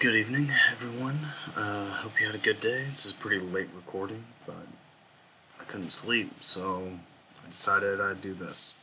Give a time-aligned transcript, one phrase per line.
[0.00, 1.28] Good evening, everyone.
[1.54, 2.84] Uh, hope you had a good day.
[2.84, 4.66] This is pretty late recording, but
[5.60, 6.90] I couldn't sleep, so
[7.46, 8.76] I decided I'd do this.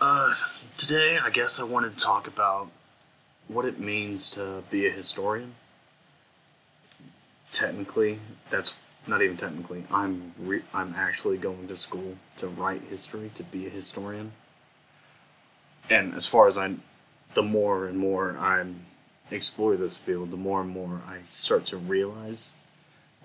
[0.00, 0.34] Uh,
[0.76, 2.70] today, I guess I wanted to talk about
[3.48, 5.54] what it means to be a historian.
[7.52, 8.18] Technically,
[8.50, 8.72] that's
[9.06, 9.84] not even technically.
[9.90, 14.32] I'm re- I'm actually going to school to write history to be a historian.
[15.90, 16.76] And as far as I
[17.38, 18.66] the more and more I
[19.30, 22.56] explore this field, the more and more I start to realize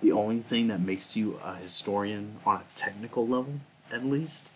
[0.04, 3.56] the only thing that makes you a historian on a technical level,
[3.92, 4.52] at least,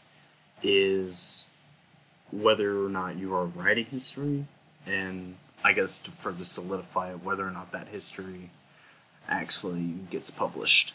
[0.61, 1.45] is
[2.31, 4.45] whether or not you are writing history,
[4.85, 8.51] and I guess to further solidify it, whether or not that history
[9.27, 10.93] actually gets published.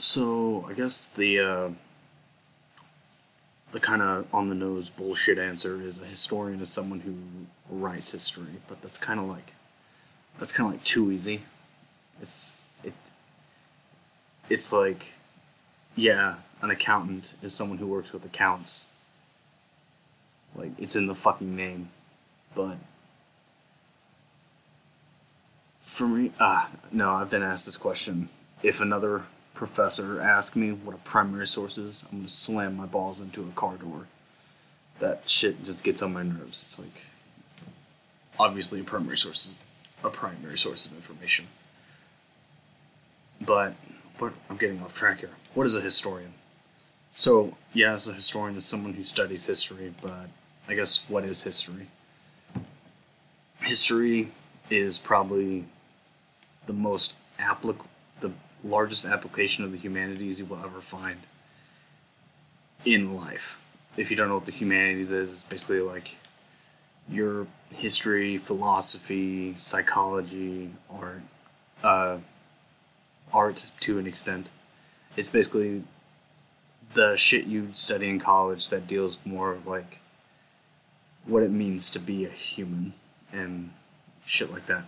[0.00, 1.68] So I guess the uh,
[3.72, 7.14] the kind of on the nose bullshit answer is a historian is someone who
[7.74, 9.54] writes history, but that's kind of like
[10.38, 11.42] that's kind of like too easy.
[12.20, 12.92] It's it
[14.48, 15.06] it's like
[15.96, 18.86] yeah, an accountant is someone who works with accounts.
[20.54, 21.88] Like it's in the fucking name,
[22.54, 22.76] but
[25.80, 28.28] for me, ah, no, I've been asked this question.
[28.62, 33.20] If another professor ask me what a primary source is, I'm gonna slam my balls
[33.20, 34.06] into a car door.
[34.98, 36.62] That shit just gets on my nerves.
[36.62, 37.02] It's like
[38.38, 39.60] obviously a primary source is
[40.04, 41.46] a primary source of information.
[43.40, 43.74] But
[44.18, 45.30] what I'm getting off track here.
[45.54, 46.34] What is a historian?
[47.14, 50.28] So, yes, a historian is someone who studies history, but
[50.68, 51.88] I guess what is history?
[53.60, 54.30] History
[54.70, 55.66] is probably
[56.66, 57.90] the most applicable,
[58.64, 61.20] largest application of the humanities you will ever find
[62.84, 63.60] in life.
[63.96, 66.16] If you don't know what the humanities is, it's basically like
[67.08, 71.22] your history, philosophy, psychology, art,
[71.82, 72.18] uh,
[73.32, 74.48] art to an extent.
[75.16, 75.82] It's basically
[76.94, 79.98] the shit you study in college that deals more of like
[81.24, 82.94] what it means to be a human
[83.32, 83.72] and
[84.24, 84.84] shit like that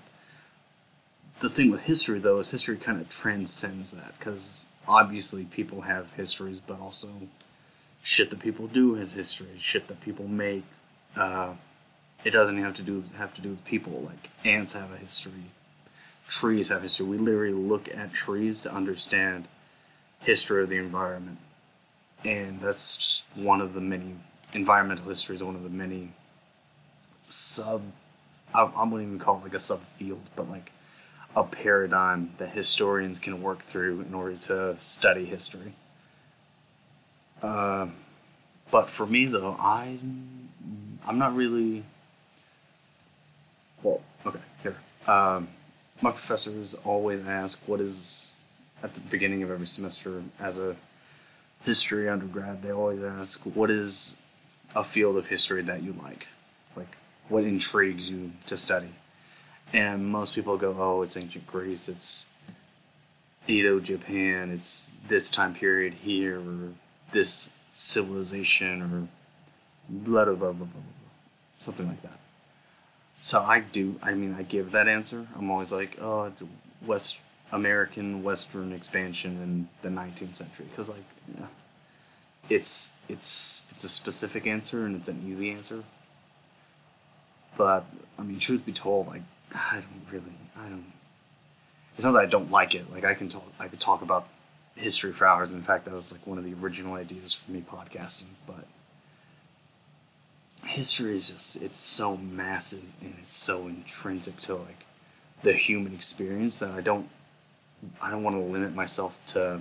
[1.40, 6.12] the thing with history though is history kind of transcends that because obviously people have
[6.12, 7.08] histories but also
[8.02, 10.64] shit that people do has history shit that people make
[11.16, 11.54] uh,
[12.24, 15.32] it doesn't have to do have to do with people like ants have a history
[16.26, 17.06] trees have history.
[17.06, 19.46] We literally look at trees to understand
[20.20, 21.38] history of the environment
[22.24, 24.14] and that's just one of the many
[24.54, 26.12] environmental histories one of the many
[27.28, 27.82] sub
[28.54, 30.70] I, I wouldn't even call it like a subfield but like
[31.36, 35.74] a paradigm that historians can work through in order to study history.
[37.42, 37.88] Uh,
[38.70, 39.98] but for me, though, I
[41.06, 41.84] I'm not really.
[43.82, 44.76] Well, okay, here.
[45.06, 45.48] Um,
[46.00, 48.30] my professors always ask what is
[48.82, 50.76] at the beginning of every semester as a
[51.64, 52.62] history undergrad.
[52.62, 54.16] They always ask what is
[54.74, 56.26] a field of history that you like,
[56.76, 56.96] like
[57.28, 58.90] what intrigues you to study
[59.72, 61.88] and most people go, "Oh, it's ancient Greece.
[61.88, 62.26] It's
[63.46, 64.50] Edo Japan.
[64.50, 66.74] It's this time period here, or
[67.12, 69.08] this civilization, or
[69.88, 70.82] blah blah blah blah blah,
[71.58, 72.18] something like that."
[73.20, 73.98] So I do.
[74.02, 75.26] I mean, I give that answer.
[75.36, 76.32] I'm always like, "Oh,
[76.82, 77.16] West
[77.52, 81.04] American Western expansion in the 19th century," because like,
[81.38, 81.46] yeah,
[82.48, 85.84] it's it's it's a specific answer and it's an easy answer.
[87.56, 87.86] But
[88.18, 89.22] I mean, truth be told, like
[89.54, 90.36] I don't really.
[90.56, 90.92] I don't.
[91.96, 92.92] It's not that I don't like it.
[92.92, 93.44] Like I can talk.
[93.58, 94.26] I could talk about
[94.74, 95.52] history for hours.
[95.52, 98.34] In fact, that was like one of the original ideas for me podcasting.
[98.46, 98.66] But
[100.66, 101.62] history is just.
[101.62, 104.84] It's so massive and it's so intrinsic to like
[105.42, 107.08] the human experience that I don't.
[108.00, 109.60] I don't want to limit myself to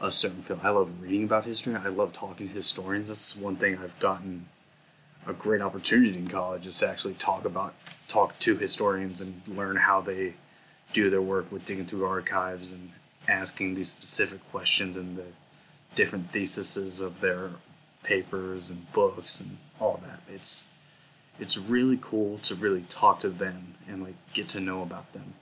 [0.00, 0.60] a certain field.
[0.62, 1.74] I love reading about history.
[1.74, 3.08] I love talking to historians.
[3.08, 4.48] That's one thing I've gotten
[5.26, 7.74] a great opportunity in college is to actually talk about
[8.08, 10.34] talk to historians and learn how they
[10.92, 12.90] do their work with digging through archives and
[13.28, 15.26] asking these specific questions and the
[15.94, 17.50] different theses of their
[18.02, 20.20] papers and books and all that.
[20.32, 20.68] It's
[21.38, 25.34] it's really cool to really talk to them and like get to know about them.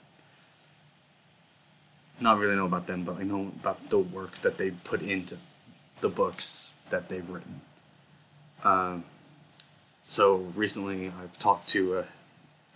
[2.20, 5.38] Not really know about them, but I know about the work that they put into
[6.00, 7.60] the books that they've written.
[8.64, 9.04] Um,
[10.08, 12.04] so recently, I've talked to a,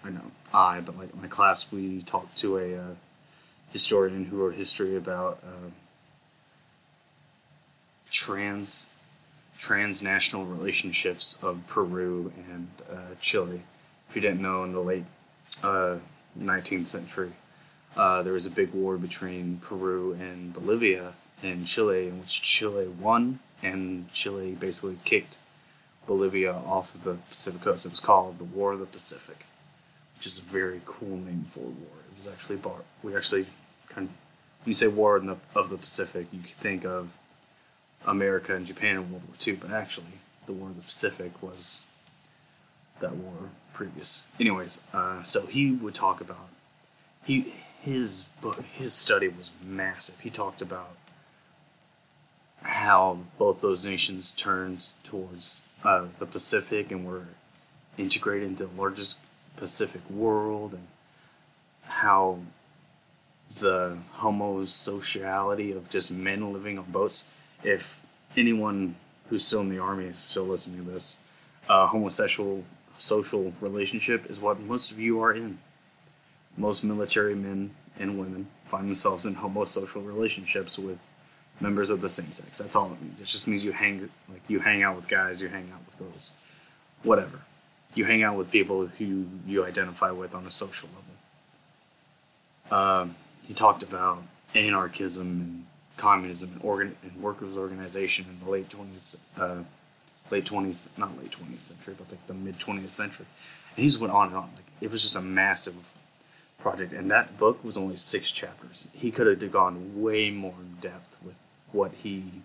[0.05, 2.95] I know I, but like my class, we talked to a uh,
[3.73, 5.71] historian who wrote history about uh,
[8.11, 8.89] trans
[9.59, 13.63] transnational relationships of Peru and uh, Chile.
[14.09, 15.05] If you didn't know, in the late
[15.63, 15.97] uh,
[16.39, 17.33] 19th century,
[17.95, 21.13] uh, there was a big war between Peru and Bolivia
[21.43, 25.37] and Chile, in which Chile won, and Chile basically kicked
[26.07, 27.85] Bolivia off of the Pacific coast.
[27.85, 29.45] It was called the War of the Pacific,
[30.21, 31.97] which is a very cool name for war.
[32.11, 32.81] It was actually bar.
[33.03, 33.47] We actually
[33.89, 34.15] kind of
[34.63, 37.17] when you say War in the, of the Pacific, you could think of
[38.05, 41.85] America and Japan in World War II, but actually the War of the Pacific was
[43.01, 44.27] that war previous.
[44.39, 46.51] Anyways, uh, so he would talk about
[47.25, 50.21] he his book his study was massive.
[50.21, 50.97] He talked about
[52.61, 57.29] how both those nations turned towards uh, the Pacific and were
[57.97, 59.17] integrated into the largest
[59.61, 60.87] Pacific world, and
[61.85, 62.39] how
[63.59, 67.27] the homosociality of just men living on boats.
[67.63, 68.01] If
[68.37, 68.97] anyone
[69.29, 71.19] who's still in the army is still listening to this,
[71.69, 72.65] uh, homosexual
[72.97, 75.59] social relationship is what most of you are in.
[76.57, 80.99] Most military men and women find themselves in homosocial relationships with
[81.61, 82.59] members of the same sex.
[82.59, 83.21] That's all it means.
[83.21, 85.99] It just means you hang like you hang out with guys, you hang out with
[85.99, 86.33] girls,
[87.03, 87.41] whatever.
[87.95, 90.89] You hang out with people who you identify with on a social
[92.71, 92.79] level.
[92.79, 93.17] Um,
[93.47, 94.23] he talked about
[94.55, 95.67] anarchism and
[95.97, 99.63] communism and, organ- and workers' organization in the late 20th, uh,
[100.31, 103.27] late 20th, not late 20th century, but like the mid 20th century.
[103.77, 104.51] And he just went on and on.
[104.55, 105.93] Like it was just a massive
[106.59, 108.89] project, and that book was only six chapters.
[108.93, 111.37] He could have gone way more in depth with
[111.73, 112.43] what he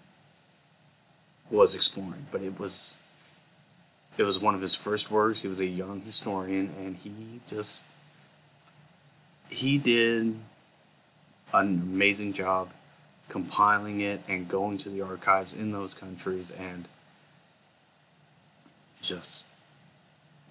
[1.50, 2.98] was exploring, but it was
[4.18, 5.42] it was one of his first works.
[5.42, 7.84] He was a young historian, and he just
[9.50, 10.40] he did
[11.54, 12.70] an amazing job
[13.30, 16.88] compiling it and going to the archives in those countries and
[19.02, 19.46] just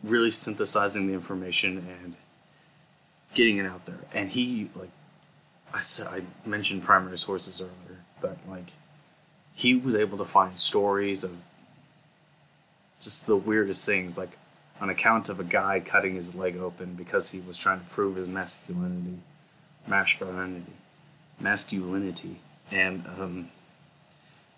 [0.02, 2.14] really synthesizing the information and
[3.34, 4.00] getting it out there.
[4.12, 4.90] And he like
[5.72, 8.72] I said I mentioned primary sources earlier, but like
[9.54, 11.36] he was able to find stories of
[13.04, 14.38] just the weirdest things like
[14.80, 18.16] on account of a guy cutting his leg open because he was trying to prove
[18.16, 19.18] his masculinity
[19.86, 20.72] masculinity
[21.38, 22.40] masculinity
[22.70, 23.50] and um,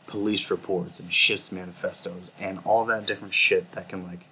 [0.07, 4.27] police reports and shifts manifestos and all that different shit that can like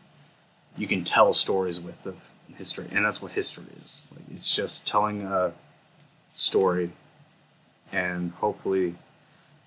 [0.77, 2.17] you can tell stories with of
[2.57, 4.07] history and that's what history is.
[4.13, 5.53] Like it's just telling a
[6.35, 6.93] story
[7.93, 8.95] and hopefully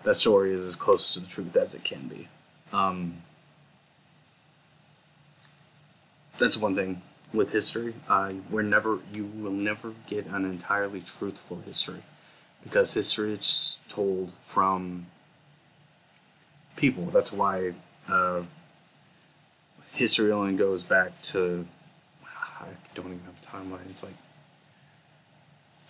[0.03, 2.27] that story is as close to the truth as it can be.
[2.71, 3.21] Um,
[6.38, 7.01] that's one thing
[7.34, 12.04] with history uh, we're never you will never get an entirely truthful history
[12.63, 15.07] because history is told from
[16.75, 17.06] people.
[17.06, 17.74] That's why
[18.07, 18.44] uh,
[19.94, 21.68] history only goes back to
[22.60, 23.89] I don't even have a timeline.
[23.89, 24.16] It's like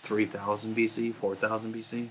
[0.00, 2.08] three thousand BC, four thousand BC,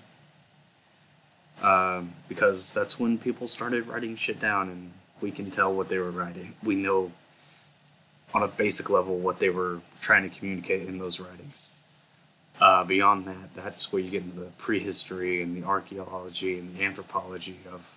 [1.62, 5.98] um, because that's when people started writing shit down, and we can tell what they
[5.98, 6.56] were writing.
[6.64, 7.12] We know
[8.34, 11.72] on a basic level what they were trying to communicate in those writings.
[12.60, 16.84] Uh, beyond that, that's where you get into the prehistory and the archaeology and the
[16.84, 17.96] anthropology of,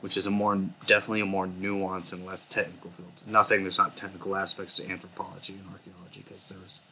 [0.00, 0.56] which is a more
[0.86, 3.10] definitely a more nuanced and less technical field.
[3.26, 6.82] I'm not saying there's not technical aspects to anthropology and archaeology because there's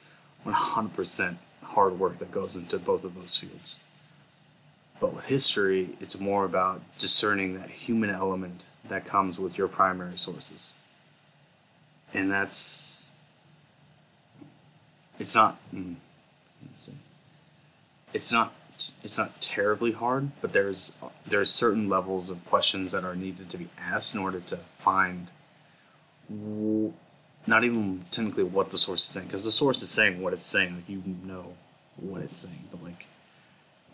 [0.45, 3.79] 100% hard work that goes into both of those fields.
[5.01, 10.19] But with history, it's more about discerning that human element that comes with your primary
[10.19, 10.75] sources.
[12.15, 13.05] And that's,
[15.19, 15.59] it's not.
[15.75, 15.97] Mm,
[18.13, 18.53] it's not
[19.03, 20.93] it's not terribly hard, but there's
[21.27, 25.29] there's certain levels of questions that are needed to be asked in order to find
[27.47, 30.47] not even technically what the source is saying, because the source is saying what it's
[30.47, 31.55] saying, like you know
[31.97, 33.07] what it's saying, but like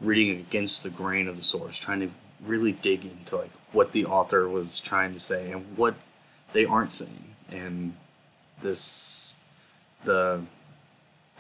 [0.01, 2.11] reading against the grain of the source, trying to
[2.41, 5.95] really dig into like what the author was trying to say and what
[6.53, 7.95] they aren't saying, and
[8.63, 9.35] this
[10.05, 10.43] the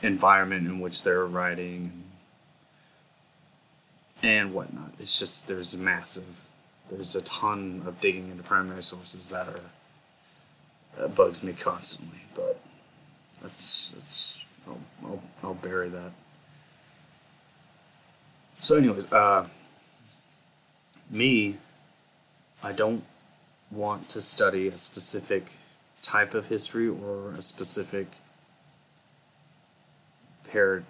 [0.03, 2.05] environment in which they're writing
[4.23, 4.93] and whatnot.
[4.99, 6.41] It's just there's massive,
[6.91, 9.61] there's a ton of digging into primary sources that are
[10.99, 12.21] that bugs me constantly.
[12.35, 12.61] But
[13.43, 16.13] that's that's I'll I'll, I'll bury that.
[18.61, 19.47] So, anyways, uh,
[21.09, 21.59] me,
[22.63, 23.05] I don't
[23.71, 25.53] want to study a specific
[26.03, 28.09] type of history or a specific
[30.53, 30.85] par-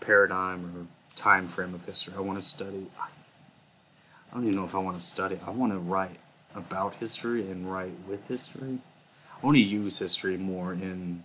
[0.00, 0.86] paradigm or
[1.16, 2.14] time frame of history.
[2.16, 2.86] I want to study.
[2.98, 5.38] I don't even know if I want to study.
[5.46, 6.16] I want to write
[6.54, 8.78] about history and write with history.
[9.42, 11.24] I want to use history more in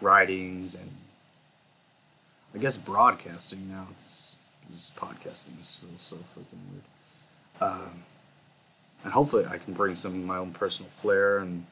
[0.00, 0.90] writings and
[2.54, 3.88] I guess broadcasting now.
[3.92, 4.34] It's,
[4.68, 6.82] this podcasting is so so freaking weird.
[7.60, 8.04] Um,
[9.04, 11.66] and hopefully, I can bring some of my own personal flair and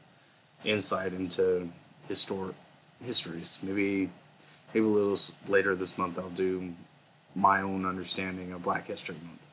[0.64, 1.70] insight into
[2.08, 2.56] historic
[3.04, 3.60] histories.
[3.62, 4.10] Maybe
[4.74, 6.74] maybe a little later this month, I'll do
[7.34, 9.46] my own understanding of Black History Month.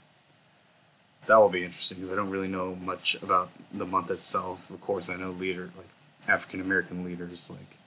[1.28, 4.70] That will be interesting because I don't really know much about the month itself.
[4.70, 5.88] Of course, I know leader like
[6.28, 7.78] African American leaders like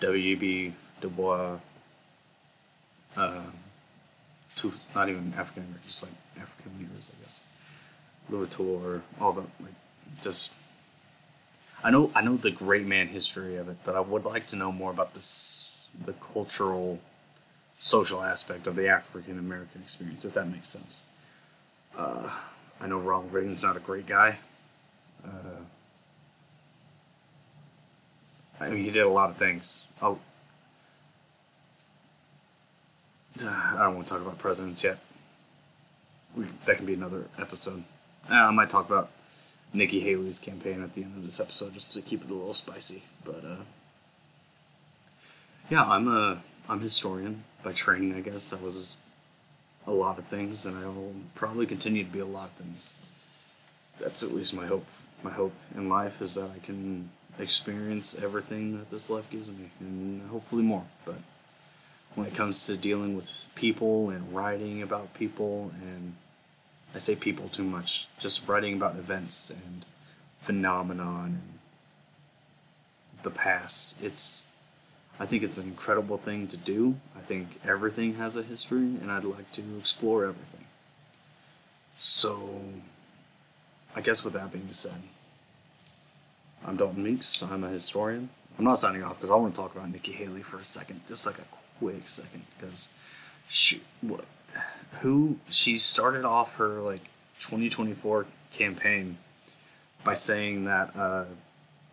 [0.00, 0.74] W.E.B.
[1.00, 1.58] Du Bois.
[3.16, 3.40] Uh,
[4.56, 7.40] to not even African American, just like African leaders, I guess.
[8.28, 9.74] Louverture, all the like,
[10.22, 10.52] just.
[11.86, 14.56] I know I know the great man history of it, but I would like to
[14.56, 16.98] know more about this the cultural,
[17.78, 21.04] social aspect of the African American experience, if that makes sense.
[21.96, 22.28] Uh,
[22.80, 24.38] I know Ronald Reagan's not a great guy.
[25.24, 25.62] Uh,
[28.58, 29.86] I mean, he did a lot of things.
[30.02, 30.18] I'll,
[33.38, 34.98] I don't want to talk about presidents yet.
[36.34, 37.84] We, that can be another episode.
[38.28, 39.12] Uh, I might talk about
[39.76, 42.54] Nikki Haley's campaign at the end of this episode just to keep it a little
[42.54, 43.02] spicy.
[43.24, 43.62] But uh,
[45.68, 48.14] yeah, I'm a I'm historian by training.
[48.14, 48.96] I guess I was
[49.86, 52.94] a lot of things, and I will probably continue to be a lot of things.
[54.00, 54.86] That's at least my hope.
[55.22, 59.70] My hope in life is that I can experience everything that this life gives me,
[59.80, 60.86] and hopefully more.
[61.04, 61.16] But
[62.14, 66.14] when it comes to dealing with people and writing about people and
[66.96, 69.84] I say people too much, just writing about events and
[70.40, 71.58] phenomenon and
[73.22, 73.94] the past.
[74.02, 74.46] It's
[75.20, 76.96] I think it's an incredible thing to do.
[77.14, 80.64] I think everything has a history and I'd like to explore everything.
[81.98, 82.62] So
[83.94, 85.02] I guess with that being said,
[86.66, 87.42] I'm Dalton Meeks.
[87.42, 88.30] I'm a historian.
[88.58, 91.02] I'm not signing off because I want to talk about Nikki Haley for a second,
[91.10, 91.44] just like a
[91.78, 92.88] quick second, because
[93.48, 94.24] she, what,
[95.00, 97.02] who she started off her like
[97.40, 99.18] 2024 campaign
[100.04, 101.24] by saying that uh,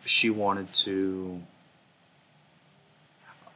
[0.04, 1.40] she wanted to.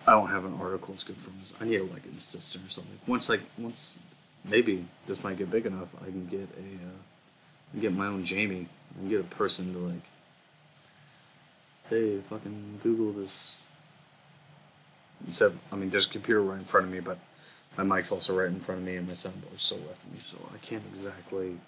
[0.07, 1.53] I don't have an article good from this.
[1.61, 2.99] I need like an assistant or something.
[3.07, 3.99] Once like once
[4.45, 8.69] maybe this might get big enough, I can get a uh, get my own Jamie
[8.99, 10.03] and get a person to like
[11.89, 13.57] hey, fucking Google this.
[15.27, 17.19] Instead, I mean, there's a computer right in front of me, but
[17.79, 20.19] my mic's also right in front of me, and my soundboard's so left of me,
[20.21, 21.59] so I can't exactly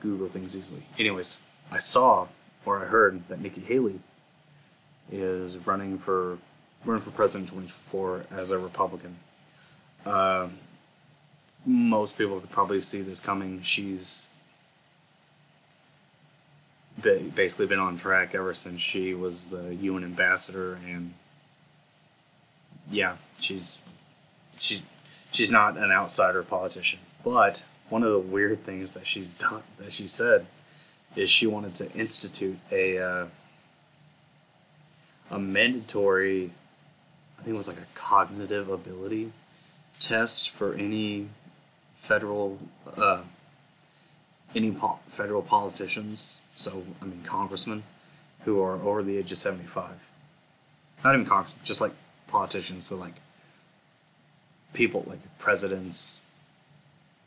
[0.00, 0.82] Google things easily.
[0.98, 2.26] Anyways, I saw
[2.64, 4.00] or I heard that Nikki Haley
[5.10, 6.38] is running for
[6.84, 9.16] running for president in 24 as a Republican.
[10.04, 10.48] Uh,
[11.64, 13.62] most people could probably see this coming.
[13.62, 14.26] She's
[17.00, 21.14] basically been on track ever since she was the UN ambassador, and
[22.90, 23.80] yeah, she's
[24.56, 24.82] she's
[25.32, 27.00] she's not an outsider politician.
[27.24, 30.46] But one of the weird things that she's done that she said
[31.14, 33.26] is she wanted to institute a uh,
[35.30, 36.52] a mandatory,
[37.38, 39.32] I think it was like a cognitive ability
[39.98, 41.28] test for any
[41.96, 42.58] federal
[42.96, 43.22] uh,
[44.54, 46.40] any po- federal politicians.
[46.56, 47.82] So I mean congressmen
[48.44, 49.98] who are over the age of seventy five.
[51.04, 51.92] Not even congressmen, just like
[52.26, 52.86] politicians.
[52.86, 53.14] So like
[54.76, 56.20] people like presidents,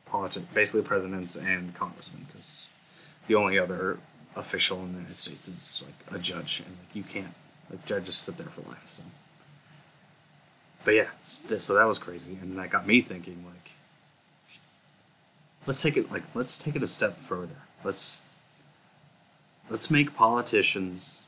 [0.08, 2.70] politi- basically presidents and congressmen, because
[3.27, 4.00] the only other
[4.36, 7.34] official in the United States is like a judge, and like you can't
[7.70, 8.86] like judges sit there for life.
[8.88, 9.03] So,
[10.86, 13.72] but yeah, so that was crazy, and that got me thinking like,
[15.65, 17.62] let's take it like let's take it a step further.
[17.84, 18.22] Let's
[19.70, 21.24] let's make politicians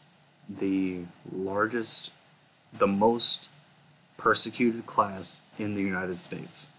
[0.47, 2.11] the largest,
[2.77, 3.49] the most
[4.21, 6.69] persecuted class in the United States.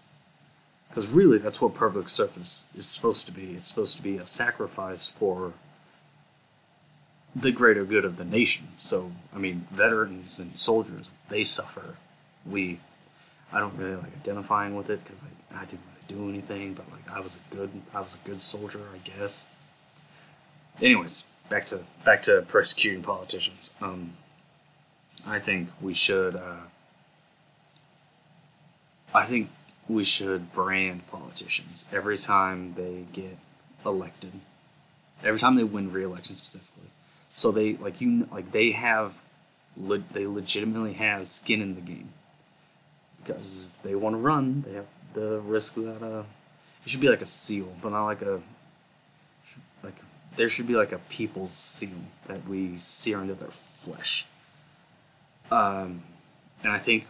[0.87, 3.51] Because really, that's what public service is supposed to be.
[3.51, 5.53] It's supposed to be a sacrifice for
[7.35, 8.69] the greater good of the nation.
[8.79, 11.97] So, I mean, veterans and soldiers, they suffer.
[12.45, 12.79] We,
[13.51, 15.19] I don't really like identifying with it because
[15.51, 18.27] I, I didn't really do anything, but like I was a good, I was a
[18.27, 19.47] good soldier, I guess.
[20.81, 23.71] Anyways, back to back to persecuting politicians.
[23.81, 24.13] Um,
[25.25, 26.35] I think we should.
[26.35, 26.67] Uh,
[29.13, 29.49] I think
[29.87, 33.37] we should brand politicians every time they get
[33.85, 34.31] elected,
[35.23, 36.89] every time they win re-election specifically.
[37.33, 39.13] So they like you like they have,
[39.75, 42.09] le- they legitimately have skin in the game
[43.21, 44.63] because they want to run.
[44.67, 46.23] They have the risk that uh,
[46.85, 48.41] it should be like a seal, but not like a
[49.83, 49.95] like
[50.35, 51.89] there should be like a people's seal
[52.27, 54.25] that we sear into their flesh.
[55.51, 56.03] Um,
[56.63, 57.05] and I think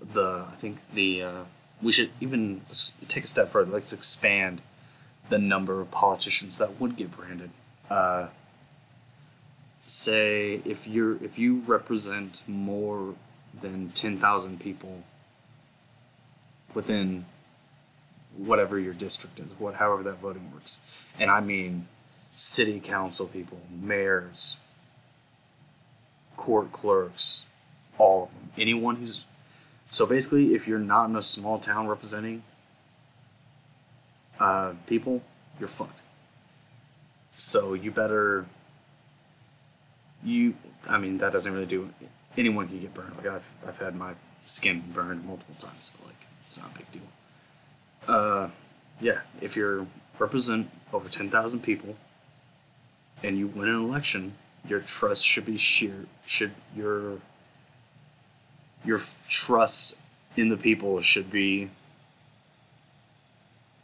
[0.00, 1.42] the think the uh,
[1.82, 2.62] we should even
[3.08, 3.72] take a step further.
[3.72, 4.60] Let's expand
[5.28, 7.50] the number of politicians that would get branded.
[7.90, 8.28] Uh,
[9.86, 13.14] say if you're if you represent more
[13.60, 15.04] than ten thousand people
[16.74, 17.24] within
[18.36, 20.80] whatever your district is, what however that voting works,
[21.18, 21.88] and I mean
[22.36, 24.58] city council people, mayors,
[26.36, 27.46] court clerks,
[27.98, 29.24] all of them, anyone who's
[29.90, 32.42] so basically, if you're not in a small town representing
[34.38, 35.22] uh, people,
[35.58, 36.00] you're fucked.
[37.36, 38.46] So you better.
[40.22, 40.54] You,
[40.88, 41.90] I mean, that doesn't really do.
[42.36, 43.16] Anyone can get burned.
[43.16, 44.14] Like I've, I've had my
[44.46, 45.92] skin burned multiple times.
[45.92, 47.02] So like, it's not a big deal.
[48.06, 48.48] Uh,
[49.00, 49.86] yeah, if you're
[50.18, 51.96] represent over ten thousand people,
[53.22, 54.34] and you win an election,
[54.68, 56.06] your trust should be sheer.
[56.26, 57.18] Should your
[58.88, 59.94] your trust
[60.34, 61.68] in the people should be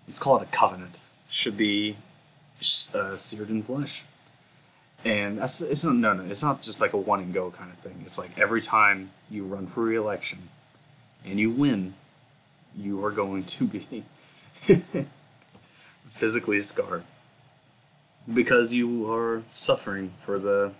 [0.09, 1.97] let's call it a covenant should be
[2.95, 4.05] uh, seared in flesh.
[5.05, 7.71] And that's it's not no no it's not just like a one and go kind
[7.71, 8.03] of thing.
[8.07, 10.49] It's like every time you run for re-election
[11.23, 11.95] and you win
[12.75, 14.05] you are going to be
[16.09, 17.05] physically scarred
[18.33, 20.73] because you are suffering for the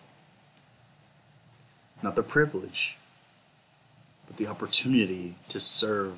[2.03, 2.97] not the privilege
[4.27, 6.15] but the opportunity to serve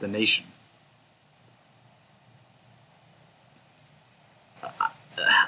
[0.00, 0.46] the nation.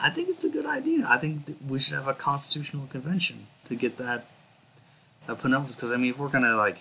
[0.00, 1.06] I, think it's a good idea.
[1.08, 4.26] I think we should have a constitutional convention to get that
[5.26, 5.68] that put up.
[5.68, 6.78] Because I mean, if we're gonna like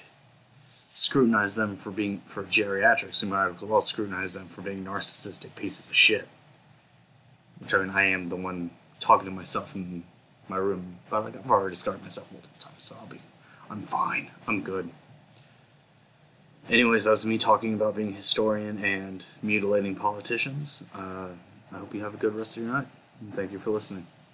[0.94, 5.56] scrutinize them for being for geriatrics, we might as well scrutinize them for being narcissistic
[5.56, 6.28] pieces of shit.
[7.60, 10.04] Which I mean, I am the one talking to myself in
[10.48, 13.20] my room, but like I've already discarded myself multiple times, so I'll be
[13.70, 14.32] I'm fine.
[14.48, 14.90] I'm good.
[16.70, 20.84] Anyways, that was me talking about being a historian and mutilating politicians.
[20.94, 21.30] Uh,
[21.72, 22.88] I hope you have a good rest of your night.
[23.22, 24.08] And thank you for listening.